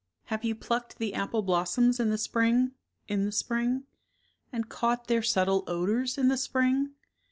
[0.33, 2.71] Have you plucked the apple blossoms in the spring?
[3.07, 3.83] In the spring?
[4.51, 6.93] And caught their subtle odors in the spring